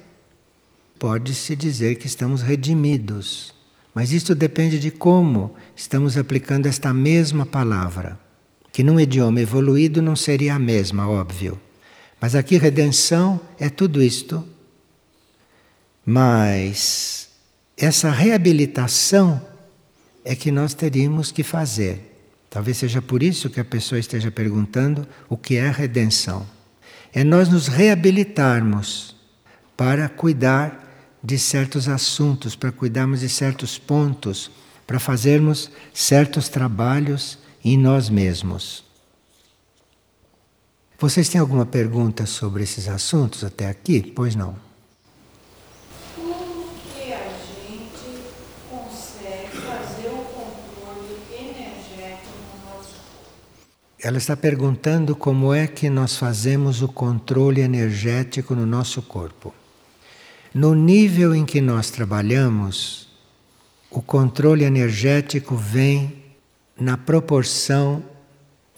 [0.98, 3.54] pode-se dizer que estamos redimidos.
[3.94, 8.18] Mas isso depende de como estamos aplicando esta mesma palavra,
[8.72, 11.60] que num idioma evoluído não seria a mesma, óbvio.
[12.20, 14.46] Mas aqui redenção é tudo isto.
[16.06, 17.30] Mas
[17.78, 19.42] essa reabilitação
[20.24, 22.08] é que nós teríamos que fazer.
[22.50, 26.46] Talvez seja por isso que a pessoa esteja perguntando o que é redenção.
[27.14, 29.16] É nós nos reabilitarmos
[29.78, 30.82] para cuidar
[31.24, 34.52] de certos assuntos, para cuidarmos de certos pontos,
[34.88, 38.84] para fazermos certos trabalhos em nós mesmos.
[41.00, 44.02] Vocês têm alguma pergunta sobre esses assuntos até aqui?
[44.02, 44.56] Pois não.
[46.16, 48.24] Como que a gente
[48.70, 52.96] consegue fazer o controle energético no nosso
[54.04, 59.54] Ela está perguntando como é que nós fazemos o controle energético no nosso corpo.
[60.54, 63.08] No nível em que nós trabalhamos,
[63.92, 66.24] o controle energético vem
[66.76, 68.04] na proporção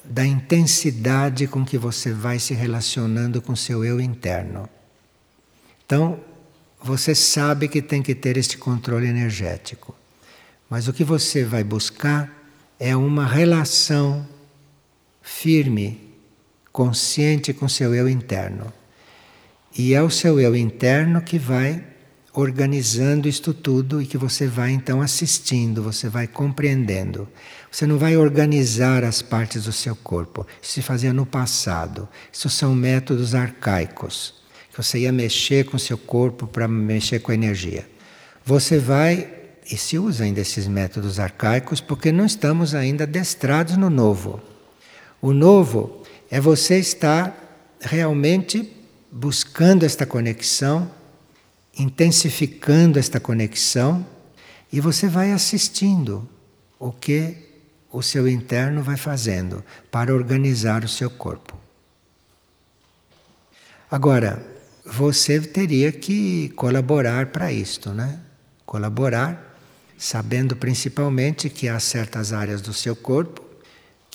[0.03, 4.67] da intensidade com que você vai se relacionando com seu eu interno.
[5.85, 6.19] Então,
[6.81, 9.95] você sabe que tem que ter este controle energético.
[10.69, 12.29] Mas o que você vai buscar
[12.77, 14.27] é uma relação
[15.23, 15.99] firme,
[16.71, 18.71] consciente com seu eu interno.
[19.75, 21.83] E é o seu eu interno que vai
[22.33, 27.27] organizando isto tudo e que você vai então assistindo, você vai compreendendo.
[27.71, 30.45] Você não vai organizar as partes do seu corpo.
[30.61, 32.09] Isso se fazia no passado.
[32.31, 34.35] Isso são métodos arcaicos.
[34.71, 37.87] Que você ia mexer com o seu corpo para mexer com a energia.
[38.43, 39.31] Você vai,
[39.71, 44.52] e se usa ainda esses métodos arcaicos, porque não estamos ainda adestrados no novo.
[45.23, 48.69] O novo é você estar realmente
[49.09, 50.91] buscando esta conexão,
[51.79, 54.05] intensificando esta conexão
[54.69, 56.27] E você vai assistindo
[56.77, 57.37] o que
[57.89, 61.57] o seu interno vai fazendo para organizar o seu corpo.
[63.89, 64.45] Agora,
[64.85, 68.19] você teria que colaborar para isto, né?
[68.65, 69.55] Colaborar,
[69.97, 73.52] sabendo principalmente que há certas áreas do seu corpo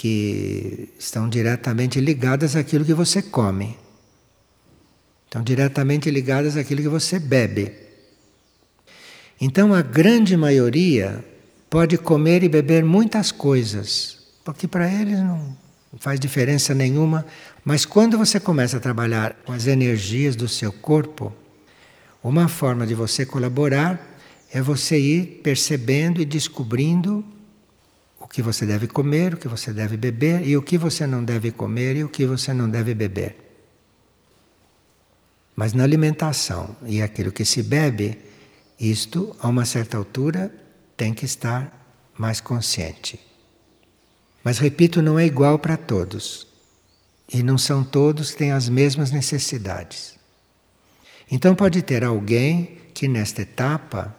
[0.00, 3.76] que estão diretamente ligadas àquilo que você come.
[5.24, 7.72] Estão diretamente ligadas àquilo que você bebe.
[9.40, 11.24] Então a grande maioria
[11.68, 15.56] pode comer e beber muitas coisas, porque para eles não
[15.98, 17.26] faz diferença nenhuma,
[17.64, 21.32] mas quando você começa a trabalhar com as energias do seu corpo,
[22.22, 24.16] uma forma de você colaborar
[24.52, 27.24] é você ir percebendo e descobrindo
[28.28, 31.24] o que você deve comer, o que você deve beber e o que você não
[31.24, 33.36] deve comer e o que você não deve beber.
[35.56, 38.18] Mas na alimentação e aquilo que se bebe,
[38.78, 40.54] isto, a uma certa altura,
[40.94, 43.18] tem que estar mais consciente.
[44.44, 46.46] Mas repito, não é igual para todos.
[47.32, 50.16] E não são todos que têm as mesmas necessidades.
[51.30, 54.14] Então pode ter alguém que nesta etapa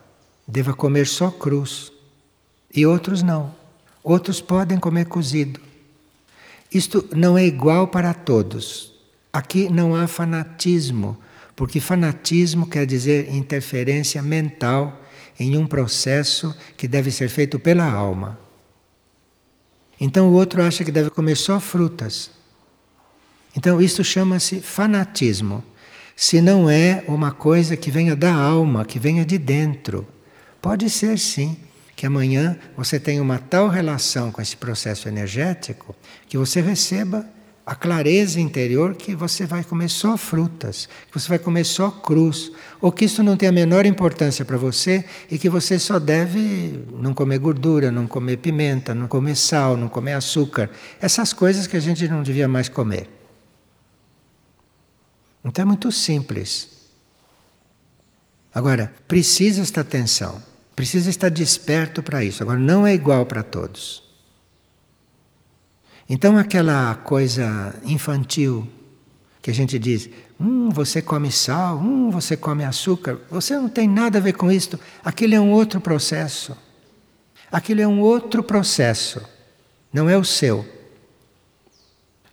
[0.47, 1.91] deva comer só cruz
[2.74, 3.59] e outros não.
[4.04, 5.60] Outros podem comer cozido.
[6.72, 8.93] Isto não é igual para todos.
[9.32, 11.18] Aqui não há fanatismo
[11.60, 14.97] porque fanatismo quer dizer interferência mental
[15.38, 18.39] em um processo que deve ser feito pela alma.
[20.00, 22.32] Então o outro acha que deve comer só frutas.
[23.54, 25.62] Então isso chama-se fanatismo.
[26.16, 30.08] Se não é uma coisa que venha da alma, que venha de dentro.
[30.62, 31.58] Pode ser sim
[32.00, 35.93] que amanhã você tenha uma tal relação com esse processo energético
[36.30, 37.26] que você receba
[37.66, 42.54] a clareza interior que você vai comer só frutas, que você vai comer só cruz,
[42.80, 46.86] ou que isso não tem a menor importância para você e que você só deve
[46.93, 50.70] não comer gordura, não comer pimenta, não comer sal, não comer açúcar,
[51.02, 53.10] essas coisas que a gente não devia mais comer.
[55.43, 56.70] Então é muito simples.
[58.56, 60.41] Agora, precisa esta atenção,
[60.80, 62.41] precisa estar desperto para isso.
[62.41, 64.01] Agora, não é igual para todos.
[66.07, 68.65] Então, aquela coisa infantil
[69.41, 70.09] que a gente diz:
[70.39, 74.49] hum, você come sal, hum, você come açúcar, você não tem nada a ver com
[74.49, 74.80] isto.
[75.03, 76.55] Aquilo é um outro processo.
[77.51, 79.21] Aquilo é um outro processo,
[79.91, 80.65] não é o seu.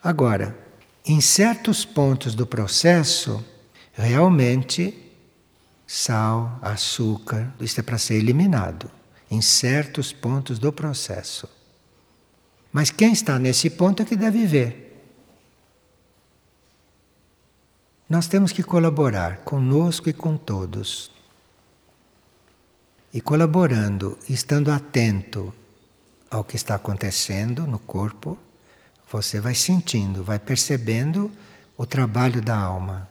[0.01, 0.57] Agora,
[1.05, 3.45] em certos pontos do processo,
[3.93, 5.06] realmente,
[5.87, 8.91] sal, açúcar, isso é para ser eliminado.
[9.31, 11.49] Em certos pontos do processo.
[12.73, 14.87] Mas quem está nesse ponto é que deve ver.
[18.09, 21.11] Nós temos que colaborar conosco e com todos.
[23.13, 25.53] E colaborando, estando atento
[26.31, 28.39] ao que está acontecendo no corpo,
[29.11, 31.33] você vai sentindo, vai percebendo
[31.77, 33.09] o trabalho da alma.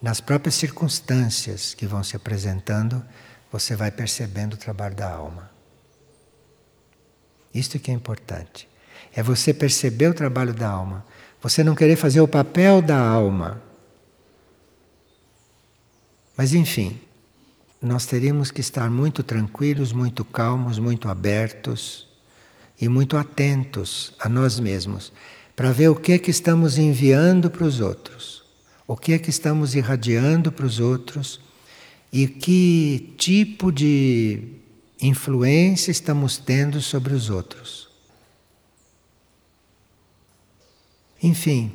[0.00, 3.04] Nas próprias circunstâncias que vão se apresentando,
[3.52, 5.50] você vai percebendo o trabalho da alma.
[7.52, 8.68] Isto que é importante.
[9.12, 11.04] É você perceber o trabalho da alma.
[11.42, 13.60] Você não querer fazer o papel da alma.
[16.36, 16.98] Mas enfim,
[17.82, 22.08] nós teríamos que estar muito tranquilos, muito calmos, muito abertos
[22.80, 25.12] e muito atentos a nós mesmos,
[25.54, 28.39] para ver o que é que estamos enviando para os outros,
[28.90, 31.40] o que é que estamos irradiando para os outros
[32.12, 34.42] e que tipo de
[35.00, 37.88] influência estamos tendo sobre os outros.
[41.22, 41.72] Enfim,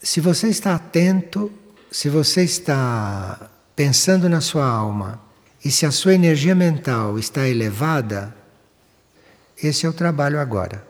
[0.00, 1.50] se você está atento,
[1.90, 5.20] se você está pensando na sua alma
[5.64, 8.32] e se a sua energia mental está elevada,
[9.60, 10.86] esse é o trabalho agora.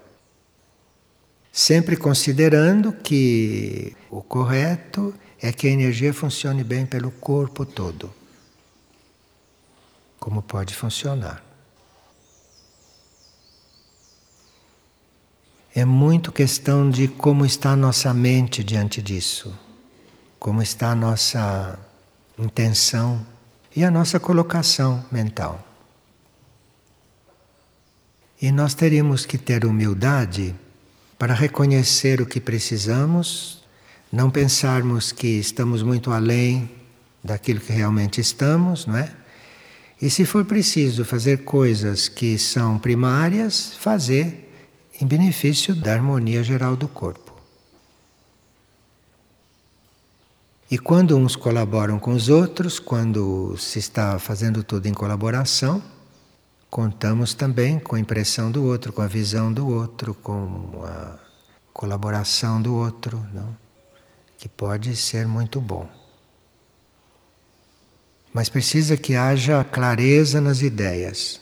[1.51, 8.15] Sempre considerando que o correto é que a energia funcione bem pelo corpo todo.
[10.21, 11.45] Como pode funcionar.
[15.75, 19.59] É muito questão de como está a nossa mente diante disso,
[20.39, 21.79] como está a nossa
[22.39, 23.27] intenção
[23.75, 25.67] e a nossa colocação mental.
[28.41, 30.55] E nós teríamos que ter humildade
[31.19, 33.62] para reconhecer o que precisamos,
[34.13, 36.71] não pensarmos que estamos muito além
[37.25, 39.11] daquilo que realmente estamos, não é?
[40.01, 44.53] E se for preciso fazer coisas que são primárias, fazer
[45.01, 47.33] em benefício da harmonia geral do corpo.
[50.71, 55.83] E quando uns colaboram com os outros, quando se está fazendo tudo em colaboração,
[56.69, 61.19] contamos também com a impressão do outro, com a visão do outro, com a
[61.73, 63.62] colaboração do outro, não?
[64.43, 65.89] Que pode ser muito bom.
[68.35, 71.41] Mas precisa que haja clareza nas ideias.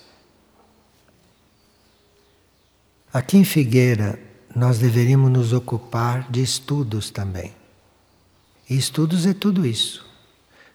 [3.11, 4.21] Aqui em Figueira,
[4.55, 7.55] nós deveríamos nos ocupar de estudos também.
[8.69, 10.05] E estudos é tudo isso.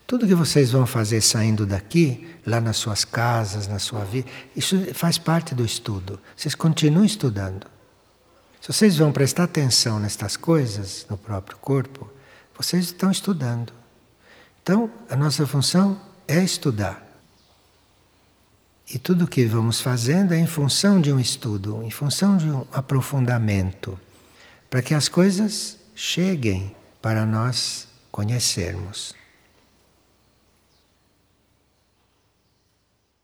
[0.08, 4.96] Tudo que vocês vão fazer saindo daqui, lá nas suas casas, na sua vida, isso
[4.96, 6.20] faz parte do estudo.
[6.36, 7.68] Vocês continuam estudando.
[8.60, 12.15] Se vocês vão prestar atenção nestas coisas no próprio corpo,
[12.58, 13.74] vocês estão estudando.
[14.62, 17.06] Então, a nossa função é estudar.
[18.92, 22.50] E tudo o que vamos fazendo é em função de um estudo, em função de
[22.50, 24.00] um aprofundamento,
[24.70, 29.14] para que as coisas cheguem para nós conhecermos.